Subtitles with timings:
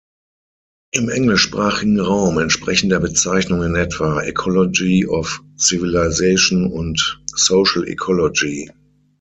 [0.93, 8.71] Im englischsprachigen Raum entsprechen der Bezeichnung in etwa „ecology of civilization“ und „social ecology“.